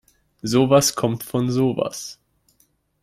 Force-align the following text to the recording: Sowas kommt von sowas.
Sowas 0.41 0.95
kommt 0.95 1.21
von 1.23 1.51
sowas. 1.51 2.19